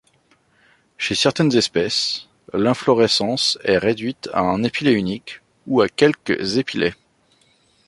[0.97, 6.95] Chez certaines espèces, l'inflorescence est réduite à un épillet unique ou à quelques épillets.